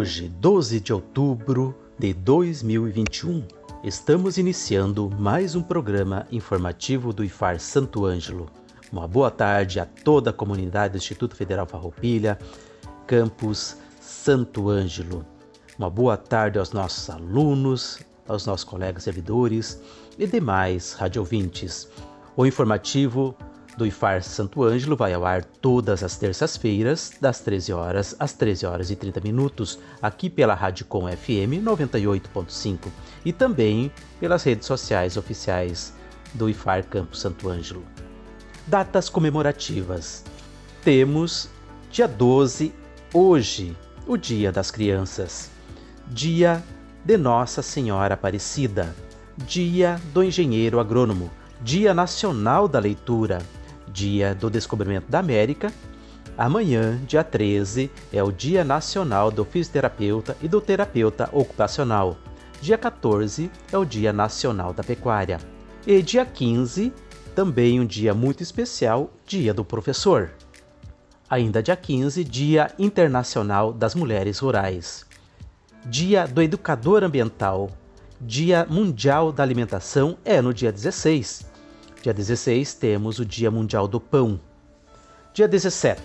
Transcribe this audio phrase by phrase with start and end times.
[0.00, 3.46] Hoje, 12 de outubro de 2021,
[3.84, 8.48] estamos iniciando mais um programa informativo do IFAR Santo Ângelo.
[8.90, 12.38] Uma boa tarde a toda a comunidade do Instituto Federal Farroupilha,
[13.06, 15.22] campus Santo Ângelo.
[15.78, 19.82] Uma boa tarde aos nossos alunos, aos nossos colegas servidores
[20.18, 21.86] e demais radiovintes.
[22.34, 23.36] O informativo
[23.80, 28.66] do IFAR Santo Ângelo vai ao ar todas as terças-feiras, das 13 horas às 13
[28.66, 32.88] horas e 30 minutos, aqui pela Rádio Com FM 98.5
[33.24, 35.94] e também pelas redes sociais oficiais
[36.34, 37.82] do IFAR Campo Santo Ângelo.
[38.66, 40.24] Datas comemorativas.
[40.84, 41.48] Temos
[41.90, 42.74] dia 12,
[43.14, 43.74] hoje,
[44.06, 45.50] o Dia das Crianças.
[46.06, 46.62] Dia
[47.02, 48.94] de Nossa Senhora Aparecida.
[49.38, 51.30] Dia do Engenheiro Agrônomo.
[51.62, 53.40] Dia Nacional da Leitura
[53.92, 55.72] dia do descobrimento da América.
[56.36, 62.16] Amanhã, dia 13, é o Dia Nacional do Fisioterapeuta e do Terapeuta Ocupacional.
[62.62, 65.38] Dia 14 é o Dia Nacional da Pecuária.
[65.86, 66.92] E dia 15,
[67.34, 70.30] também um dia muito especial, Dia do Professor.
[71.28, 75.06] Ainda dia 15, Dia Internacional das Mulheres Rurais.
[75.86, 77.70] Dia do Educador Ambiental.
[78.20, 81.49] Dia Mundial da Alimentação é no dia 16.
[82.02, 84.40] Dia 16 temos o Dia Mundial do Pão.
[85.34, 86.00] Dia 17,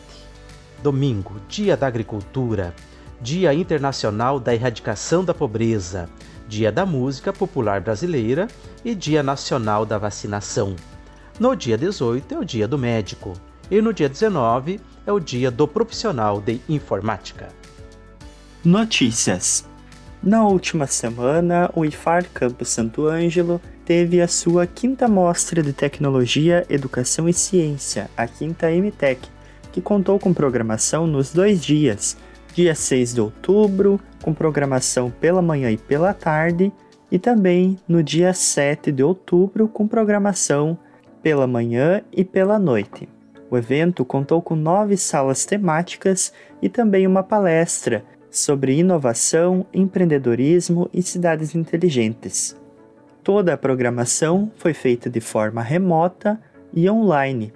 [0.83, 2.75] domingo, Dia da Agricultura,
[3.21, 6.09] Dia Internacional da Erradicação da Pobreza,
[6.49, 8.49] Dia da Música Popular Brasileira
[8.83, 10.75] e Dia Nacional da Vacinação.
[11.39, 13.31] No dia 18 é o Dia do Médico
[13.71, 17.47] e no dia 19 é o Dia do Profissional de Informática.
[18.65, 19.65] Notícias.
[20.21, 26.65] Na última semana, o IFAR Campo Santo Ângelo teve a sua quinta mostra de tecnologia,
[26.69, 29.29] educação e ciência, a quinta MTech,
[29.71, 32.17] que contou com programação nos dois dias,
[32.53, 36.73] dia 6 de outubro, com programação pela manhã e pela tarde,
[37.11, 40.77] e também no dia 7 de outubro, com programação
[41.21, 43.07] pela manhã e pela noite.
[43.52, 51.02] O evento contou com nove salas temáticas e também uma palestra sobre inovação, empreendedorismo e
[51.03, 52.55] cidades inteligentes.
[53.25, 56.39] Toda a programação foi feita de forma remota
[56.71, 57.52] e online.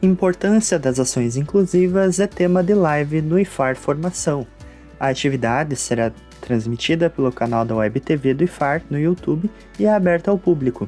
[0.00, 4.46] Importância das ações inclusivas é tema de live no IFAR Formação.
[5.00, 9.92] A atividade será transmitida pelo canal da Web TV do IFAR no YouTube e é
[9.92, 10.86] aberta ao público.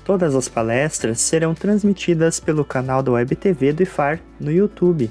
[0.05, 5.11] Todas as palestras serão transmitidas pelo canal da WebTV do IFAR no YouTube.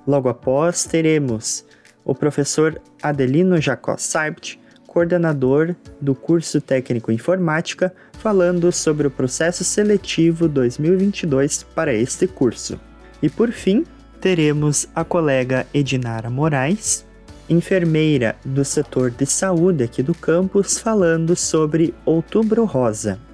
[0.06, 1.64] Logo após, teremos
[2.04, 10.46] o professor Adelino Jacó Saibt, coordenador do curso técnico Informática, falando sobre o processo seletivo
[10.46, 12.78] 2022 para este curso.
[13.22, 13.84] E por fim,
[14.20, 17.06] teremos a colega Edinara Moraes,
[17.48, 23.27] enfermeira do setor de saúde aqui do campus, falando sobre Outubro Rosa.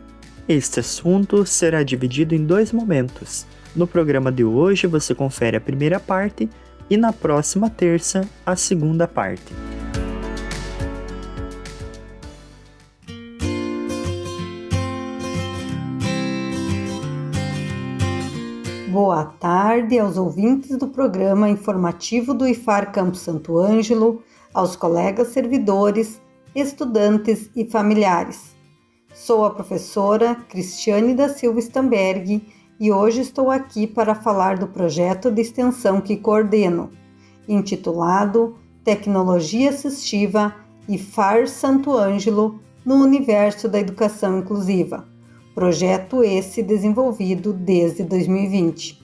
[0.46, 3.46] Este assunto será dividido em dois momentos.
[3.74, 6.50] No programa de hoje você confere a primeira parte
[6.90, 9.54] e na próxima terça a segunda parte.
[18.90, 26.20] Boa tarde aos ouvintes do programa informativo do IFAR Campo Santo Ângelo, aos colegas servidores,
[26.54, 28.53] estudantes e familiares.
[29.24, 32.46] Sou a professora Cristiane da Silva Stamberg
[32.78, 36.90] e hoje estou aqui para falar do projeto de extensão que coordeno,
[37.48, 40.54] intitulado Tecnologia Assistiva
[40.86, 45.08] IFAR Santo Ângelo no Universo da Educação Inclusiva
[45.54, 49.02] projeto esse desenvolvido desde 2020.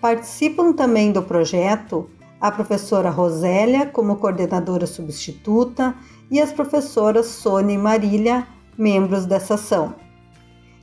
[0.00, 2.08] Participam também do projeto
[2.40, 5.94] a professora Rosélia como coordenadora substituta
[6.30, 8.46] e as professoras Sônia e Marília,
[8.76, 9.94] membros dessa ação.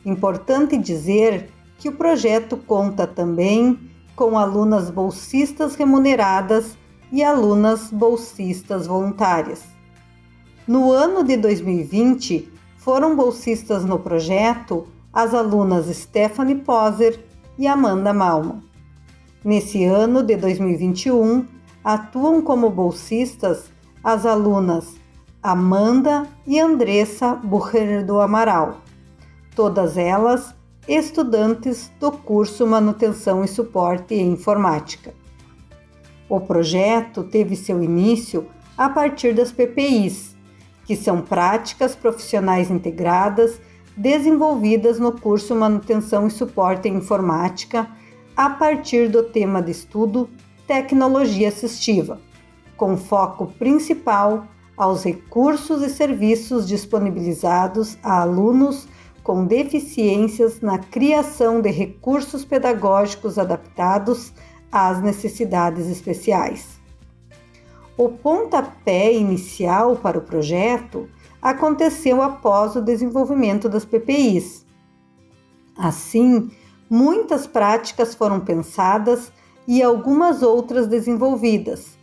[0.06, 3.80] Importante dizer que o projeto conta também
[4.16, 6.78] com alunas bolsistas remuneradas
[7.12, 9.64] e alunas bolsistas voluntárias.
[10.68, 17.24] No ano de 2020, foram bolsistas no projeto as alunas Stephanie Poser
[17.58, 18.62] e Amanda Malman.
[19.44, 21.46] Nesse ano de 2021,
[21.84, 23.72] atuam como bolsistas
[24.04, 24.96] as alunas
[25.50, 28.82] Amanda e Andressa Bucher do Amaral,
[29.56, 30.54] todas elas
[30.86, 35.14] estudantes do curso Manutenção e Suporte em Informática.
[36.28, 38.46] O projeto teve seu início
[38.78, 40.36] a partir das PPIs,
[40.86, 43.62] que são práticas profissionais integradas
[43.96, 47.90] desenvolvidas no curso Manutenção e Suporte em Informática
[48.36, 50.30] a partir do tema de estudo
[50.68, 52.20] Tecnologia Assistiva,
[52.76, 54.46] com foco principal
[54.78, 58.88] aos recursos e serviços disponibilizados a alunos
[59.24, 64.32] com deficiências na criação de recursos pedagógicos adaptados
[64.72, 66.80] às necessidades especiais.
[67.98, 71.10] O pontapé inicial para o projeto
[71.42, 74.66] aconteceu após o desenvolvimento das PPIs.
[75.76, 76.52] Assim,
[76.90, 79.32] muitas práticas foram pensadas
[79.68, 81.97] e algumas outras desenvolvidas,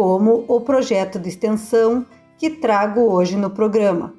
[0.00, 2.06] como o projeto de extensão
[2.38, 4.14] que trago hoje no programa,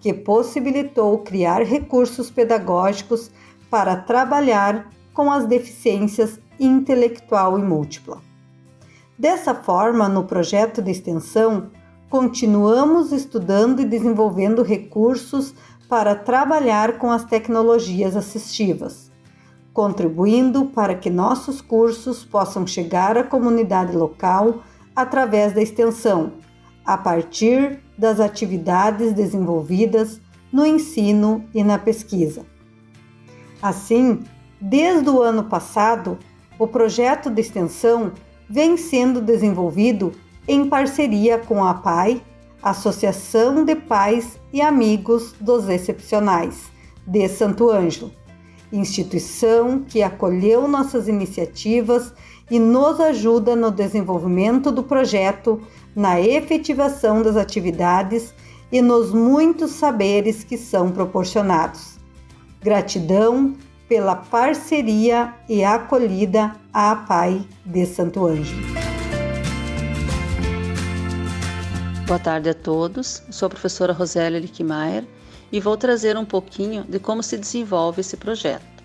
[0.00, 3.30] que possibilitou criar recursos pedagógicos
[3.68, 8.22] para trabalhar com as deficiências intelectual e múltipla.
[9.18, 11.72] Dessa forma, no projeto de extensão,
[12.08, 15.54] continuamos estudando e desenvolvendo recursos
[15.90, 19.12] para trabalhar com as tecnologias assistivas,
[19.74, 24.62] contribuindo para que nossos cursos possam chegar à comunidade local
[24.98, 26.32] através da extensão,
[26.84, 30.20] a partir das atividades desenvolvidas
[30.52, 32.44] no ensino e na pesquisa.
[33.62, 34.24] Assim,
[34.60, 36.18] desde o ano passado,
[36.58, 38.10] o projeto de extensão
[38.50, 40.10] vem sendo desenvolvido
[40.48, 42.20] em parceria com a PAI,
[42.60, 46.72] Associação de Pais e Amigos dos Excepcionais,
[47.06, 48.10] de Santo Ângelo,
[48.72, 52.12] instituição que acolheu nossas iniciativas
[52.50, 55.60] e nos ajuda no desenvolvimento do projeto,
[55.94, 58.34] na efetivação das atividades
[58.70, 61.98] e nos muitos saberes que são proporcionados.
[62.62, 63.54] Gratidão
[63.88, 68.62] pela parceria e acolhida à Pai de Santo Ângelo.
[72.06, 73.22] Boa tarde a todos.
[73.30, 75.04] Sou a professora Rosélia Lickmaier
[75.52, 78.77] e vou trazer um pouquinho de como se desenvolve esse projeto.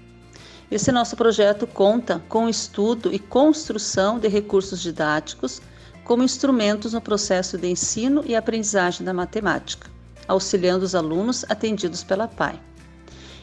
[0.74, 5.62] Esse nosso projeto conta com o estudo e construção de recursos didáticos
[6.04, 9.88] como instrumentos no processo de ensino e aprendizagem da matemática,
[10.28, 12.60] auxiliando os alunos atendidos pela PAI.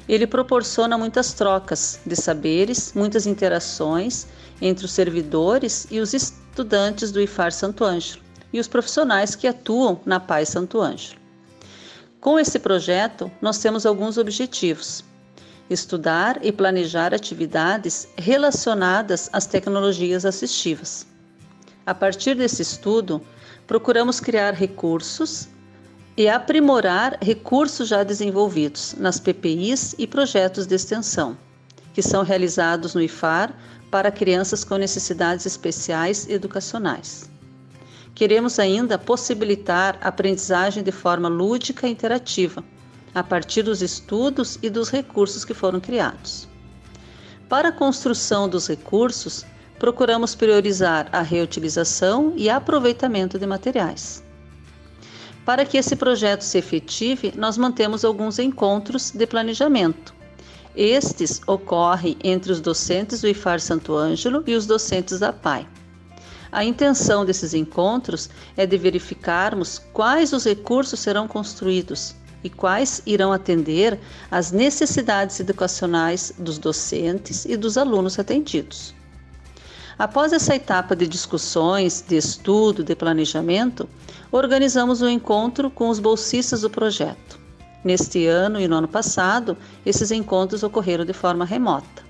[0.08, 4.26] Ele proporciona muitas trocas de saberes, muitas interações
[4.60, 10.00] entre os servidores e os estudantes do IFAR Santo Ângelo e os profissionais que atuam
[10.04, 11.20] na PAI Santo Ângelo.
[12.20, 15.08] Com esse projeto, nós temos alguns objetivos
[15.70, 21.06] estudar e planejar atividades relacionadas às tecnologias assistivas.
[21.86, 23.22] A partir desse estudo,
[23.68, 25.48] procuramos criar recursos
[26.16, 31.38] e aprimorar recursos já desenvolvidos nas PPIs e projetos de extensão,
[31.94, 33.54] que são realizados no IFAR
[33.92, 37.30] para crianças com necessidades especiais educacionais.
[38.12, 42.64] Queremos ainda possibilitar a aprendizagem de forma lúdica e interativa
[43.14, 46.48] a partir dos estudos e dos recursos que foram criados.
[47.48, 49.44] Para a construção dos recursos,
[49.78, 54.22] procuramos priorizar a reutilização e aproveitamento de materiais.
[55.44, 60.14] Para que esse projeto se efetive, nós mantemos alguns encontros de planejamento.
[60.76, 65.66] Estes ocorrem entre os docentes do IFAR Santo Ângelo e os docentes da PAI.
[66.52, 73.32] A intenção desses encontros é de verificarmos quais os recursos serão construídos e quais irão
[73.32, 73.98] atender
[74.30, 78.94] às necessidades educacionais dos docentes e dos alunos atendidos.
[79.98, 83.88] Após essa etapa de discussões, de estudo, de planejamento,
[84.32, 87.38] organizamos um encontro com os bolsistas do projeto.
[87.84, 92.02] Neste ano e no ano passado, esses encontros ocorreram de forma remota.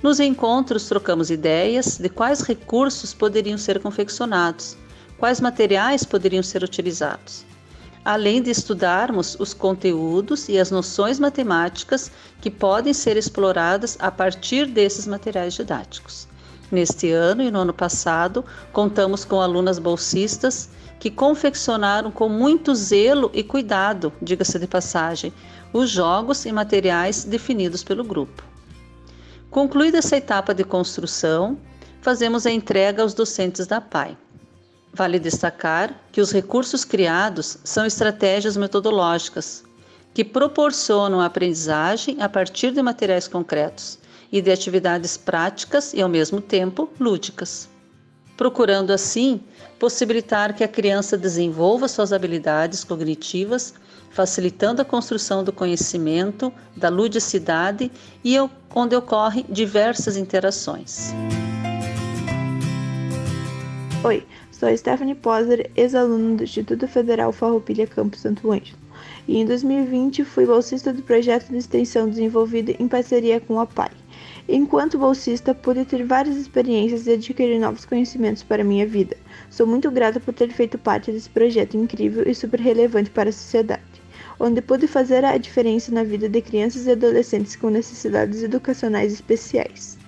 [0.00, 4.76] Nos encontros, trocamos ideias de quais recursos poderiam ser confeccionados,
[5.18, 7.48] quais materiais poderiam ser utilizados
[8.04, 14.66] além de estudarmos os conteúdos e as noções matemáticas que podem ser exploradas a partir
[14.66, 16.28] desses materiais didáticos.
[16.70, 23.30] Neste ano e no ano passado, contamos com alunas bolsistas que confeccionaram com muito zelo
[23.32, 25.32] e cuidado, diga-se de passagem,
[25.72, 28.42] os jogos e materiais definidos pelo grupo.
[29.50, 31.58] Concluída essa etapa de construção,
[32.02, 34.16] fazemos a entrega aos docentes da PAI.
[34.92, 39.64] Vale destacar que os recursos criados são estratégias metodológicas
[40.14, 43.98] que proporcionam a aprendizagem a partir de materiais concretos
[44.32, 47.68] e de atividades práticas e, ao mesmo tempo, lúdicas,
[48.36, 49.40] procurando assim
[49.78, 53.74] possibilitar que a criança desenvolva suas habilidades cognitivas,
[54.10, 57.90] facilitando a construção do conhecimento, da ludicidade
[58.24, 58.36] e
[58.74, 61.12] onde ocorrem diversas interações.
[64.04, 68.78] Oi, Sou Stephanie Poser, ex-aluna do Instituto Federal Farroupilha Campus Santo Ângelo,
[69.26, 73.90] e em 2020 fui bolsista do projeto de extensão desenvolvido em parceria com a PAI.
[74.48, 79.16] Enquanto bolsista, pude ter várias experiências e adquirir novos conhecimentos para minha vida.
[79.50, 83.32] Sou muito grata por ter feito parte desse projeto incrível e super relevante para a
[83.32, 83.82] sociedade,
[84.38, 89.98] onde pude fazer a diferença na vida de crianças e adolescentes com necessidades educacionais especiais.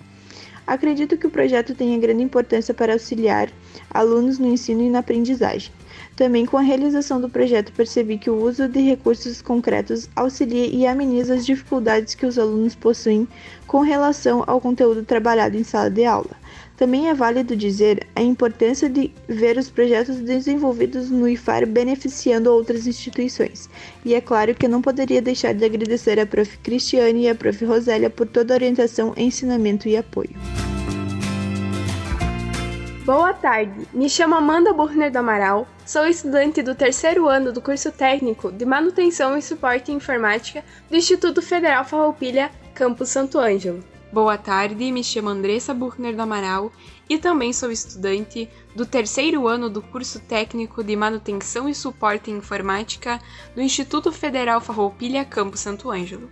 [0.71, 3.51] Acredito que o projeto tenha grande importância para auxiliar
[3.91, 5.73] alunos no ensino e na aprendizagem.
[6.17, 10.87] Também com a realização do projeto percebi que o uso de recursos concretos auxilia e
[10.87, 13.27] ameniza as dificuldades que os alunos possuem
[13.67, 16.37] com relação ao conteúdo trabalhado em sala de aula.
[16.77, 22.87] Também é válido dizer a importância de ver os projetos desenvolvidos no IFAR beneficiando outras
[22.87, 23.69] instituições.
[24.03, 26.57] E é claro que não poderia deixar de agradecer a Prof.
[26.63, 27.65] Cristiane e a Prof.
[27.67, 30.31] Rosélia por toda a orientação, ensinamento e apoio.
[33.05, 37.91] Boa tarde, me chamo Amanda Burner do Amaral, sou estudante do terceiro ano do curso
[37.91, 43.83] técnico de Manutenção e Suporte em Informática do Instituto Federal Farroupilha, Campus Santo Ângelo.
[44.13, 46.71] Boa tarde, me chamo Andressa Buchner do Amaral
[47.09, 52.37] e também sou estudante do terceiro ano do curso técnico de Manutenção e Suporte em
[52.37, 53.19] Informática
[53.55, 56.29] do Instituto Federal Farroupilha, Campo Santo Ângelo.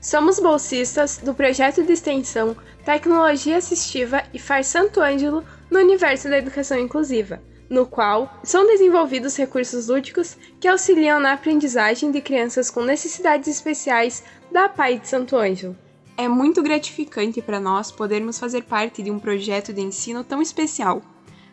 [0.00, 6.36] Somos bolsistas do projeto de extensão Tecnologia Assistiva e Far Santo Ângelo no universo da
[6.36, 12.82] educação inclusiva, no qual são desenvolvidos recursos lúdicos que auxiliam na aprendizagem de crianças com
[12.82, 15.74] necessidades especiais da PAI de Santo Ângelo.
[16.14, 21.00] É muito gratificante para nós podermos fazer parte de um projeto de ensino tão especial.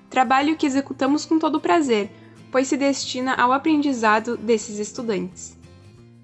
[0.10, 2.12] Trabalho que executamos com todo prazer,
[2.52, 5.58] pois se destina ao aprendizado desses estudantes.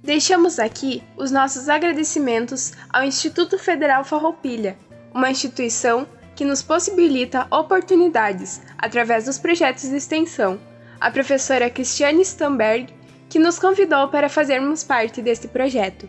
[0.04, 4.78] Deixamos aqui os nossos agradecimentos ao Instituto Federal Farroupilha,
[5.14, 10.60] uma instituição que nos possibilita oportunidades através dos projetos de extensão,
[11.00, 12.94] a professora Cristiane Stamberg,
[13.30, 16.08] que nos convidou para fazermos parte deste projeto.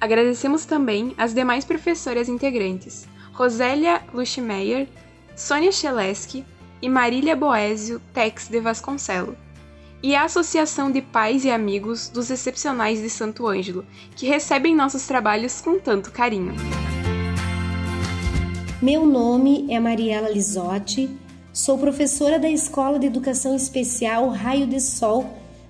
[0.00, 4.88] Agradecemos também as demais professoras integrantes, Rosélia Luschmeyer,
[5.34, 6.44] Sônia Cheleski
[6.82, 9.36] e Marília Boésio Tex de Vasconcelo,
[10.02, 15.06] e a Associação de Pais e Amigos dos Excepcionais de Santo Ângelo, que recebem nossos
[15.06, 16.54] trabalhos com tanto carinho.
[18.80, 21.10] Meu nome é Mariela Lisotti,
[21.52, 25.26] sou professora da Escola de Educação Especial Raio de Sol,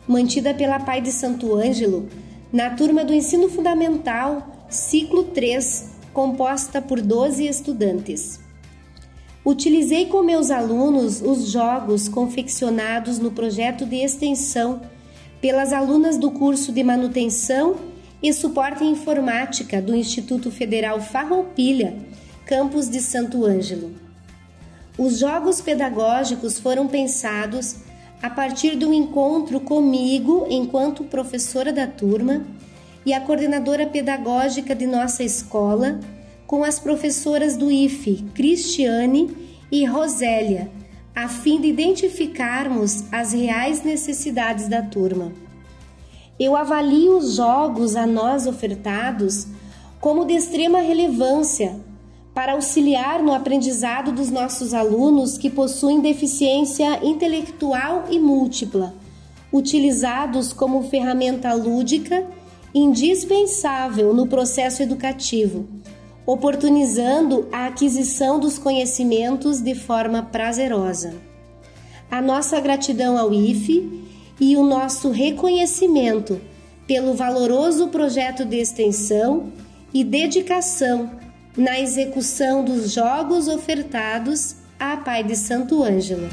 [0.06, 2.06] mantida pela Pai de Santo Ângelo,
[2.52, 8.40] na turma do Ensino Fundamental, ciclo 3, composta por 12 estudantes.
[9.42, 14.82] Utilizei com meus alunos os jogos confeccionados no projeto de extensão
[15.40, 17.76] pelas alunas do curso de manutenção
[18.22, 21.96] e suporte em informática do Instituto Federal Farroupilha,
[22.48, 23.92] campus de Santo Ângelo.
[24.96, 27.76] Os jogos pedagógicos foram pensados
[28.22, 32.42] a partir do encontro comigo enquanto professora da turma
[33.04, 36.00] e a coordenadora pedagógica de nossa escola,
[36.46, 39.36] com as professoras do IFE, Cristiane
[39.70, 40.70] e Rosélia,
[41.14, 45.32] a fim de identificarmos as reais necessidades da turma.
[46.40, 49.46] Eu avalio os jogos a nós ofertados
[50.00, 51.86] como de extrema relevância
[52.38, 58.94] para auxiliar no aprendizado dos nossos alunos que possuem deficiência intelectual e múltipla,
[59.52, 62.24] utilizados como ferramenta lúdica
[62.72, 65.66] indispensável no processo educativo,
[66.24, 71.16] oportunizando a aquisição dos conhecimentos de forma prazerosa.
[72.08, 74.04] A nossa gratidão ao IFE
[74.38, 76.40] e o nosso reconhecimento
[76.86, 79.52] pelo valoroso projeto de extensão
[79.92, 81.18] e dedicação
[81.58, 86.28] na execução dos jogos ofertados à Pai de Santo Ângelo.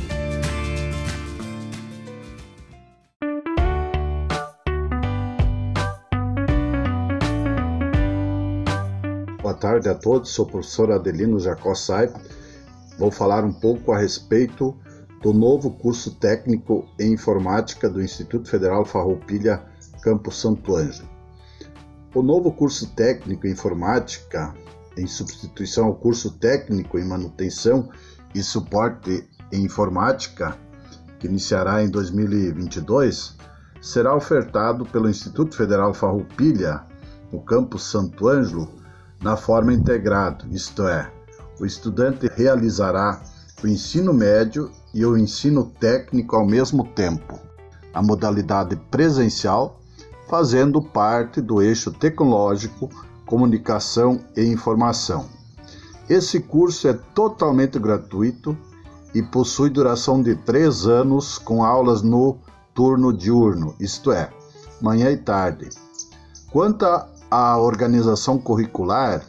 [9.41, 12.13] Boa tarde a todos, sou o professor Adelino Jacó Saip.
[12.99, 14.77] Vou falar um pouco a respeito
[15.23, 19.63] do novo curso técnico em informática do Instituto Federal Farroupilha,
[20.03, 21.09] Campo Santo Ângelo.
[22.13, 24.53] O novo curso técnico em informática,
[24.97, 27.89] em substituição ao curso técnico em manutenção
[28.33, 30.57] e suporte em informática,
[31.19, 33.35] que iniciará em 2022,
[33.81, 36.83] será ofertado pelo Instituto Federal Farroupilha,
[37.31, 38.69] no campus Santo Ângelo,
[39.21, 41.11] na forma integrado, isto é,
[41.59, 43.21] o estudante realizará
[43.63, 47.39] o ensino médio e o ensino técnico ao mesmo tempo,
[47.93, 49.79] a modalidade presencial
[50.27, 52.89] fazendo parte do eixo tecnológico,
[53.25, 55.27] comunicação e informação.
[56.09, 58.55] Esse curso é totalmente gratuito
[59.13, 62.37] e possui duração de três anos com aulas no
[62.73, 64.29] turno diurno, isto é,
[64.81, 65.69] manhã e tarde.
[66.51, 66.85] Quanto
[67.31, 69.25] a organização curricular,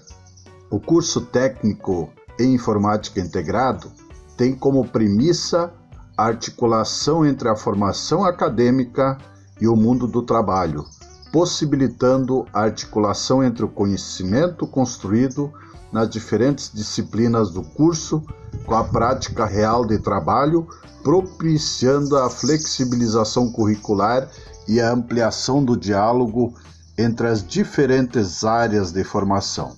[0.71, 3.91] o curso técnico em informática integrado
[4.37, 5.73] tem como premissa
[6.17, 9.17] a articulação entre a formação acadêmica
[9.61, 10.85] e o mundo do trabalho,
[11.33, 15.53] possibilitando a articulação entre o conhecimento construído
[15.93, 18.23] nas diferentes disciplinas do curso
[18.65, 20.67] com a prática real de trabalho,
[21.03, 24.29] propiciando a flexibilização curricular
[24.67, 26.55] e a ampliação do diálogo
[26.99, 29.77] entre as diferentes áreas de formação.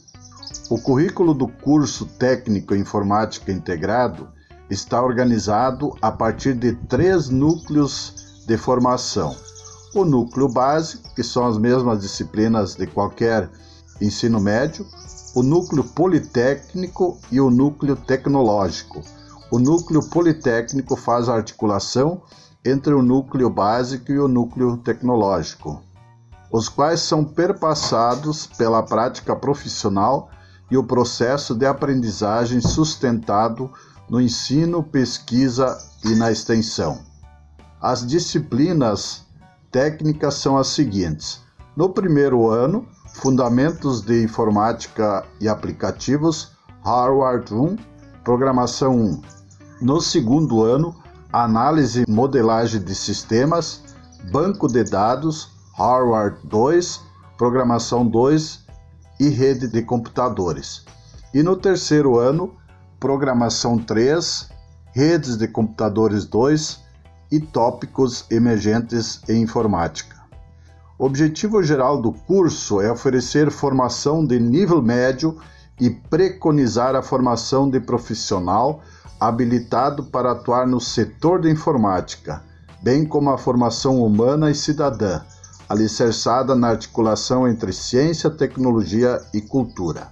[0.71, 4.29] O currículo do curso técnico Informática Integrado
[4.71, 9.37] está organizado a partir de três núcleos de formação.
[9.95, 13.51] O núcleo básico, que são as mesmas disciplinas de qualquer
[14.01, 14.87] ensino médio,
[15.35, 19.03] o núcleo politécnico e o núcleo tecnológico.
[19.51, 22.23] O núcleo politécnico faz a articulação
[22.65, 25.83] entre o núcleo básico e o núcleo tecnológico
[26.51, 30.31] os quais são perpassados pela prática profissional
[30.71, 33.71] e o processo de aprendizagem sustentado
[34.09, 37.01] no ensino, pesquisa e na extensão.
[37.81, 39.27] As disciplinas
[39.71, 41.43] técnicas são as seguintes:
[41.77, 46.53] no primeiro ano, Fundamentos de Informática e Aplicativos,
[46.85, 47.77] Harvard 1,
[48.23, 49.23] Programação 1.
[49.81, 50.95] No segundo ano,
[51.33, 53.83] Análise e Modelagem de Sistemas,
[54.31, 57.01] Banco de Dados, Hardware 2,
[57.37, 58.67] Programação 2
[59.21, 60.85] e Rede de Computadores.
[61.33, 62.55] E no terceiro ano,
[62.99, 64.49] Programação 3,
[64.93, 66.88] Redes de Computadores 2
[67.31, 70.17] e Tópicos Emergentes em Informática.
[70.99, 75.37] O objetivo geral do curso é oferecer formação de nível médio
[75.81, 78.83] e preconizar a formação de profissional
[79.21, 82.43] habilitado para atuar no setor da informática,
[82.83, 85.21] bem como a formação humana e cidadã
[85.69, 90.09] alicerçada na articulação entre ciência, tecnologia e cultura.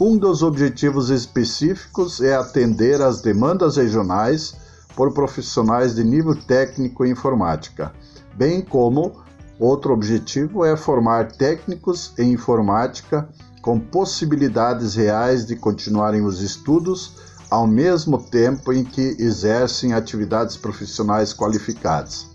[0.00, 4.54] Um dos objetivos específicos é atender às demandas regionais
[5.00, 7.90] por profissionais de nível técnico em informática,
[8.34, 9.24] bem como
[9.58, 13.26] outro objetivo é formar técnicos em informática
[13.62, 17.14] com possibilidades reais de continuarem os estudos
[17.48, 22.26] ao mesmo tempo em que exercem atividades profissionais qualificadas.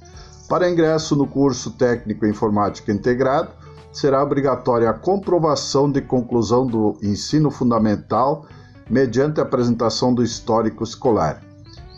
[0.50, 3.50] Para ingresso no curso técnico informática integrado,
[3.94, 8.48] será obrigatória a comprovação de conclusão do ensino fundamental
[8.90, 11.45] mediante a apresentação do histórico escolar.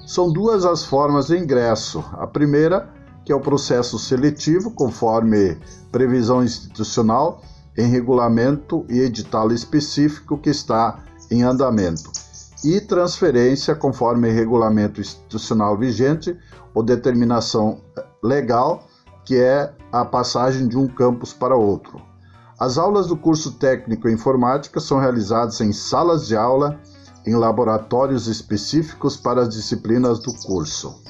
[0.08, 2.02] São duas as formas de ingresso.
[2.14, 2.90] A primeira,
[3.26, 5.58] que é o processo seletivo, conforme
[5.92, 7.42] previsão institucional,
[7.78, 12.10] em regulamento e edital específico que está em andamento,
[12.64, 16.36] e transferência, conforme regulamento institucional vigente
[16.74, 17.82] ou determinação
[18.24, 18.88] legal
[19.26, 22.02] que é a passagem de um campus para outro.
[22.58, 26.80] As aulas do curso técnico em informática são realizadas em salas de aula,
[27.28, 31.04] em laboratórios específicos para as disciplinas do curso.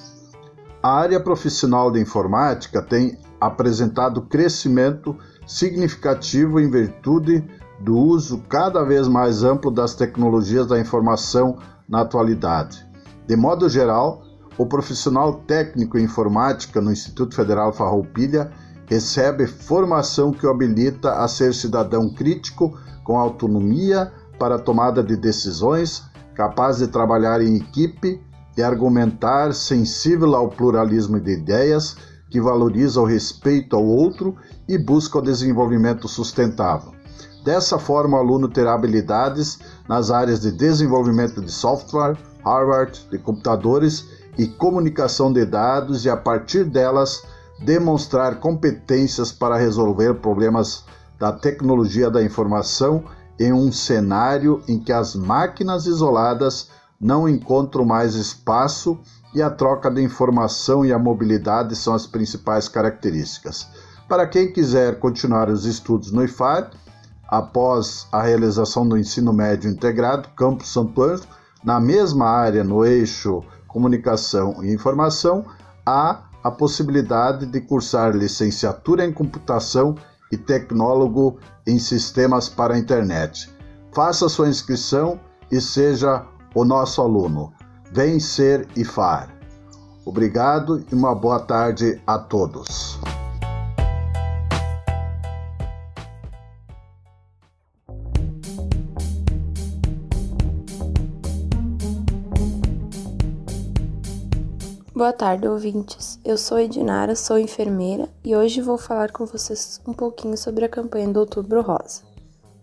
[0.82, 7.46] A área profissional de informática tem apresentado crescimento significativo em virtude
[7.80, 12.84] do uso cada vez mais amplo das tecnologias da informação na atualidade.
[13.28, 14.24] De modo geral,
[14.58, 18.52] o profissional técnico em informática no Instituto Federal Farroupilha
[18.88, 25.16] recebe formação que o habilita a ser cidadão crítico com autonomia para a tomada de
[25.16, 26.04] decisões,
[26.38, 28.22] capaz de trabalhar em equipe
[28.56, 31.98] e argumentar, sensível ao pluralismo de ideias,
[32.30, 34.36] que valoriza o respeito ao outro
[34.70, 36.94] e busca o desenvolvimento sustentável.
[37.44, 39.58] Dessa forma, o aluno terá habilidades
[39.90, 44.06] nas áreas de desenvolvimento de software, hardware, de computadores
[44.38, 47.24] e comunicação de dados e, a partir delas,
[47.66, 50.84] demonstrar competências para resolver problemas
[51.18, 53.04] da tecnologia da informação
[53.40, 56.70] em um cenário em que as máquinas isoladas
[57.00, 59.00] não encontram mais espaço
[59.34, 63.68] e a troca de informação e a mobilidade são as principais características.
[64.08, 66.72] Para quem quiser continuar os estudos no IFAR,
[67.28, 71.24] após a realização do ensino médio integrado, Campus Santo Anjo,
[71.64, 75.46] na mesma área no eixo comunicação e informação,
[75.86, 79.96] há a possibilidade de cursar licenciatura em computação
[80.32, 83.50] e tecnólogo em sistemas para a internet.
[83.94, 85.20] Faça sua inscrição
[85.52, 87.54] e seja o nosso aluno.
[87.92, 89.30] Vem ser IFAR.
[90.06, 93.00] Obrigado e uma boa tarde a todos.
[104.98, 106.20] Boa tarde, ouvintes.
[106.26, 110.68] Eu sou Edinara, sou enfermeira e hoje vou falar com vocês um pouquinho sobre a
[110.68, 112.02] campanha do Outubro Rosa.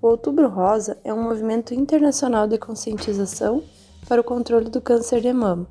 [0.02, 3.62] O Outubro Rosa é um movimento internacional de conscientização
[4.08, 5.64] para o controle do câncer de mama.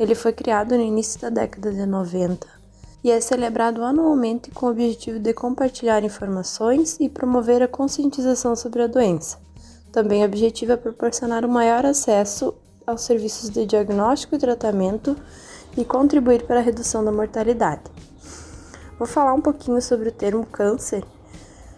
[0.00, 2.44] Ele foi criado no início da década de 90
[3.04, 8.82] e é celebrado anualmente com o objetivo de compartilhar informações e promover a conscientização sobre
[8.82, 9.38] a doença.
[9.92, 12.52] Também o objetivo é proporcionar um maior acesso
[12.84, 15.16] aos serviços de diagnóstico e tratamento
[15.76, 17.82] e contribuir para a redução da mortalidade.
[18.98, 21.04] Vou falar um pouquinho sobre o termo câncer.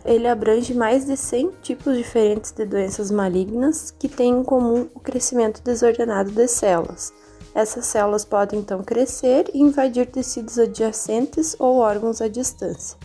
[0.04, 5.00] Ele abrange mais de 100 tipos diferentes de doenças malignas que têm em comum o
[5.00, 7.12] crescimento desordenado de células.
[7.54, 12.98] Essas células podem então crescer e invadir tecidos adjacentes ou órgãos à distância.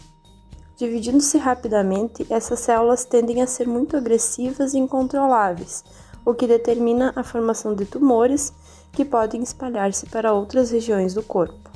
[0.77, 5.83] Dividindo-se rapidamente, essas células tendem a ser muito agressivas e incontroláveis,
[6.25, 8.53] o que determina a formação de tumores
[8.97, 11.69] que podem espalhar-se para outras regiões do corpo.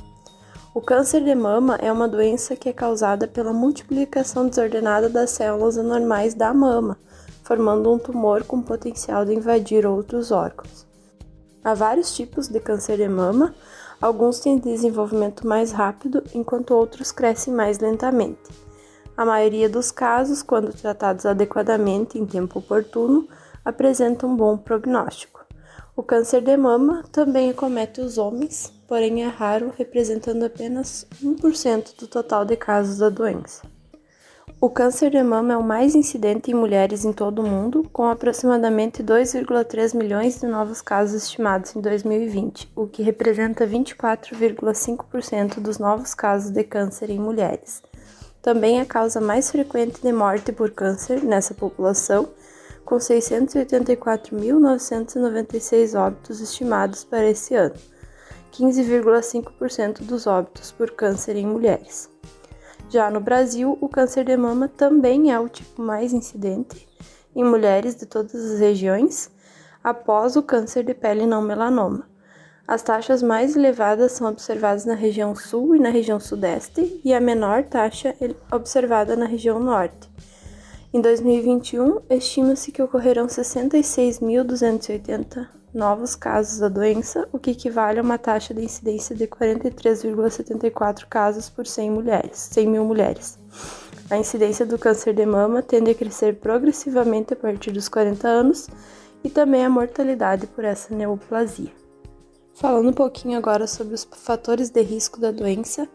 [0.74, 5.78] O câncer de mama é uma doença que é causada pela multiplicação desordenada das células
[5.78, 6.98] anormais da mama,
[7.44, 10.84] formando um tumor com potencial de invadir outros órgãos.
[11.62, 13.54] Há vários tipos de câncer de mama,
[14.00, 18.50] alguns têm desenvolvimento mais rápido, enquanto outros crescem mais lentamente.
[19.16, 23.28] A maioria dos casos, quando tratados adequadamente em tempo oportuno,
[23.64, 25.41] apresentam um bom prognóstico.
[25.94, 32.06] O câncer de mama também acomete os homens, porém é raro, representando apenas 1% do
[32.06, 33.60] total de casos da doença.
[34.58, 38.06] O câncer de mama é o mais incidente em mulheres em todo o mundo, com
[38.06, 46.14] aproximadamente 2,3 milhões de novos casos estimados em 2020, o que representa 24,5% dos novos
[46.14, 47.82] casos de câncer em mulheres.
[48.40, 52.30] Também é a causa mais frequente de morte por câncer nessa população
[52.92, 57.76] com 684.996 óbitos estimados para esse ano,
[58.52, 62.10] 15,5% dos óbitos por câncer em mulheres.
[62.90, 66.86] Já no Brasil, o câncer de mama também é o tipo mais incidente
[67.34, 69.30] em mulheres de todas as regiões
[69.82, 72.06] após o câncer de pele não melanoma.
[72.68, 77.20] As taxas mais elevadas são observadas na região sul e na região sudeste, e a
[77.22, 80.11] menor taxa é observada na região norte.
[80.94, 88.18] Em 2021, estima-se que ocorrerão 66.280 novos casos da doença, o que equivale a uma
[88.18, 93.38] taxa de incidência de 43,74 casos por 100 mulheres, 100 mil mulheres.
[94.10, 98.68] A incidência do câncer de mama tende a crescer progressivamente a partir dos 40 anos
[99.24, 101.72] e também a mortalidade por essa neoplasia.
[102.52, 105.88] Falando um pouquinho agora sobre os fatores de risco da doença,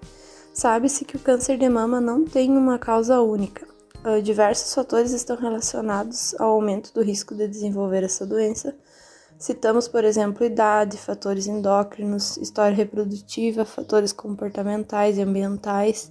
[0.56, 3.77] sabe-se que o câncer de mama não tem uma causa única.
[4.08, 8.74] Uh, diversos fatores estão relacionados ao aumento do risco de desenvolver essa doença.
[9.38, 16.10] Citamos, por exemplo, idade, fatores endócrinos, história reprodutiva, fatores comportamentais e ambientais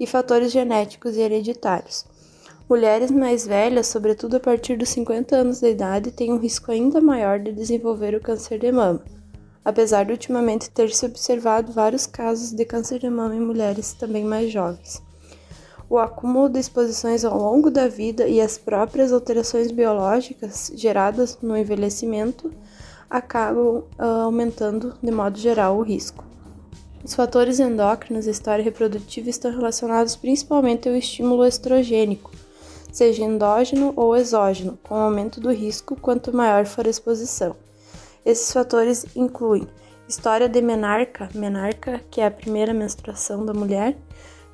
[0.00, 2.06] e fatores genéticos e hereditários.
[2.66, 6.98] Mulheres mais velhas, sobretudo a partir dos 50 anos de idade, têm um risco ainda
[6.98, 9.04] maior de desenvolver o câncer de mama,
[9.62, 14.24] apesar de ultimamente ter se observado vários casos de câncer de mama em mulheres também
[14.24, 15.02] mais jovens.
[15.88, 21.56] O acúmulo de exposições ao longo da vida e as próprias alterações biológicas geradas no
[21.56, 22.50] envelhecimento
[23.08, 26.24] acabam uh, aumentando, de modo geral, o risco.
[27.04, 32.30] Os fatores endócrinos e história reprodutiva estão relacionados principalmente ao estímulo estrogênico,
[32.90, 37.54] seja endógeno ou exógeno, com aumento do risco quanto maior for a exposição.
[38.24, 39.68] Esses fatores incluem
[40.08, 43.98] história de menarca, menarca que é a primeira menstruação da mulher,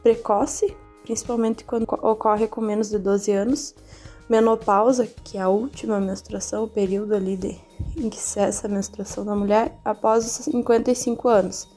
[0.03, 3.75] precoce, principalmente quando ocorre com menos de 12 anos,
[4.29, 7.61] menopausa, que é a última menstruação, o período ali de,
[7.97, 11.69] em que cessa a menstruação da mulher, após os 55 anos.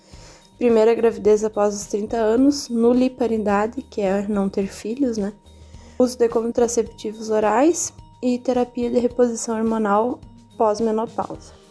[0.57, 5.33] Primeira gravidez após os 30 anos, nuliparidade, que é não ter filhos, né?
[5.97, 10.19] uso de contraceptivos orais e terapia de reposição hormonal
[10.57, 11.62] pós-menopausa.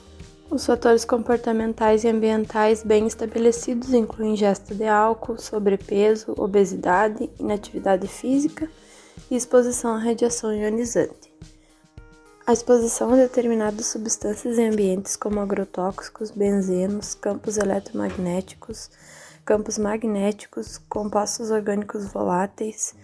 [0.52, 8.70] Os fatores comportamentais e ambientais bem estabelecidos incluem ingesta de álcool, sobrepeso, obesidade, inatividade física
[9.30, 11.32] e exposição à radiação ionizante.
[12.46, 18.90] A exposição a determinadas substâncias em ambientes como agrotóxicos, benzenos, campos eletromagnéticos,
[19.46, 22.94] campos magnéticos, compostos orgânicos voláteis,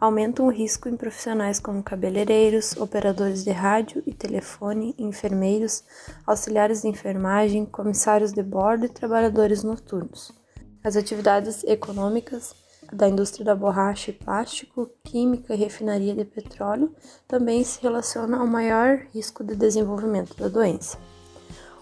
[0.00, 5.82] aumentam o risco em profissionais como cabeleireiros, operadores de rádio e telefone, enfermeiros,
[6.26, 10.32] auxiliares de enfermagem, comissários de bordo e trabalhadores noturnos.
[10.84, 12.54] As atividades econômicas
[12.92, 16.94] da indústria da borracha e plástico, química e refinaria de petróleo
[17.26, 20.98] também se relacionam ao maior risco de desenvolvimento da doença.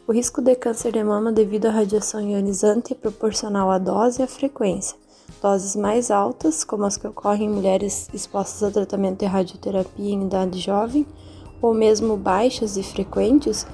[0.07, 4.25] O risco de câncer de mama devido à radiação ionizante é proporcional à dose e
[4.25, 4.97] à frequência,
[5.45, 10.23] Doses mais altas, como as que ocorrem em mulheres expostas a tratamento de radioterapia em
[10.23, 11.07] idade jovem,
[11.61, 13.67] ou mesmo baixas e frequentes,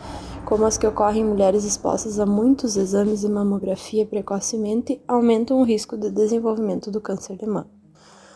[0.45, 5.63] como as que ocorrem em mulheres expostas a muitos exames de mamografia precocemente, aumentam o
[5.63, 7.71] risco de desenvolvimento do câncer de mama.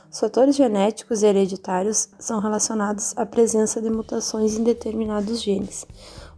[0.09, 5.85] Os fatores genéticos e hereditários são relacionados à presença de mutações em determinados genes.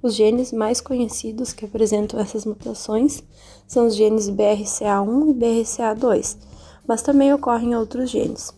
[0.02, 3.22] Os genes mais conhecidos que apresentam essas mutações
[3.66, 6.56] são os genes BRCA1 e BRCA2,
[6.87, 8.53] mas também ocorrem outros genes.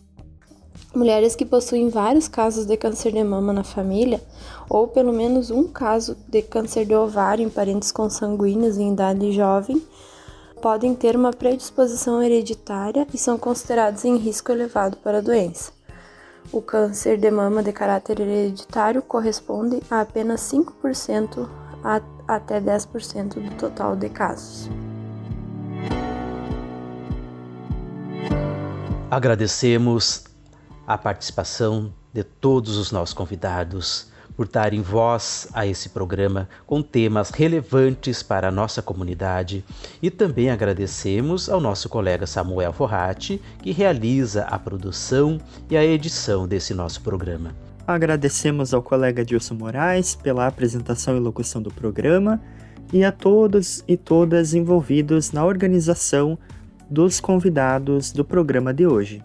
[0.95, 4.23] Mulheres que possuem vários casos de câncer de mama na família,
[4.69, 9.83] ou pelo menos um caso de câncer de ovário em parentes consanguíneos em idade jovem,
[10.63, 15.73] podem ter uma predisposição hereditária e são considerados em risco elevado para a doença.
[16.51, 21.49] O câncer de mama de caráter hereditário corresponde a apenas 5%
[21.85, 24.69] a até 10% do total de casos.
[29.11, 30.25] Agradecemos
[30.87, 37.31] a participação de todos os nossos convidados por darem voz a esse programa com temas
[37.31, 39.65] relevantes para a nossa comunidade
[40.03, 45.41] e também agradecemos ao nosso colega Samuel Forratti, que realiza a produção
[45.71, 47.57] e a edição desse nosso programa.
[47.87, 52.39] Agradecemos ao colega Dilson Moraes pela apresentação e locução do programa
[52.93, 56.39] e a todos e todas envolvidos na organização
[56.91, 59.23] dos convidados do programa de hoje.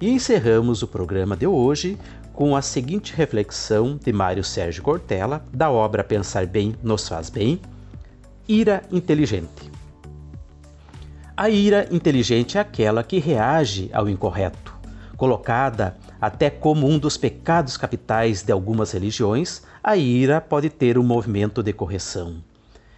[0.00, 1.98] E encerramos o programa de hoje
[2.32, 7.60] com a seguinte reflexão de Mário Sérgio Cortella, da obra Pensar Bem Nos Faz Bem:
[8.48, 9.70] Ira Inteligente.
[11.36, 14.74] A ira inteligente é aquela que reage ao incorreto,
[15.16, 21.02] colocada até como um dos pecados capitais de algumas religiões, a ira pode ter um
[21.02, 22.36] movimento de correção.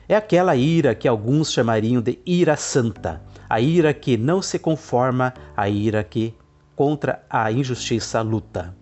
[0.06, 3.22] É aquela ira que alguns chamariam de ira santa,
[3.54, 6.34] a ira que não se conforma, a ira que
[6.74, 8.74] contra a injustiça luta.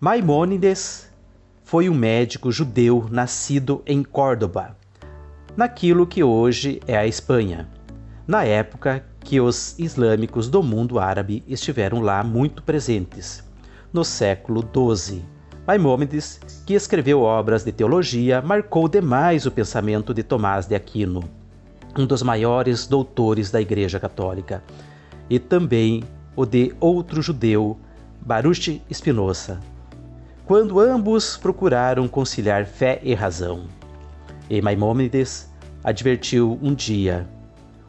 [0.00, 1.12] Maimônides
[1.62, 4.78] foi um médico judeu nascido em Córdoba,
[5.54, 7.68] naquilo que hoje é a Espanha,
[8.26, 13.46] na época que os islâmicos do mundo árabe estiveram lá muito presentes,
[13.92, 15.22] no século XII.
[15.66, 21.39] Maimônides, que escreveu obras de teologia, marcou demais o pensamento de Tomás de Aquino,
[21.98, 24.62] um dos maiores doutores da Igreja Católica,
[25.28, 26.02] e também
[26.34, 27.78] o de outro judeu,
[28.20, 29.60] Baruch Spinoza,
[30.44, 33.64] quando ambos procuraram conciliar fé e razão.
[34.48, 35.48] E Maimônides
[35.84, 37.26] advertiu um dia: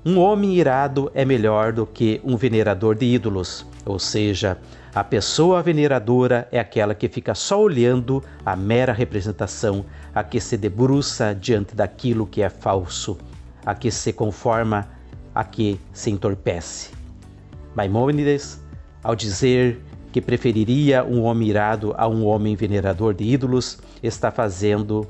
[0.06, 4.58] um homem irado é melhor do que um venerador de ídolos, ou seja,
[4.94, 10.58] a pessoa veneradora é aquela que fica só olhando a mera representação, a que se
[10.58, 13.18] debruça diante daquilo que é falso,
[13.66, 14.88] a que se conforma,
[15.34, 16.90] a que se entorpece.
[17.76, 18.60] Maimônides,
[19.04, 25.08] ao dizer que preferiria um homem irado a um homem venerador de ídolos, está fazendo,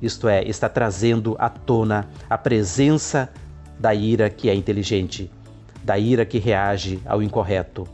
[0.00, 3.28] isto é, está trazendo à tona a presença
[3.78, 5.30] da ira que é inteligente,
[5.82, 7.86] da ira que reage ao incorreto.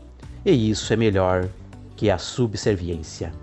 [0.45, 1.47] E isso é melhor
[1.95, 3.40] que a subserviência.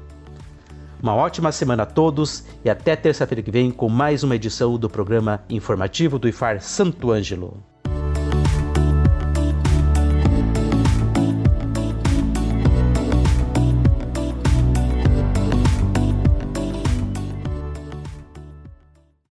[1.00, 4.90] Uma ótima semana a todos e até terça-feira que vem com mais uma edição do
[4.90, 7.62] programa informativo do IFAR Santo Ângelo.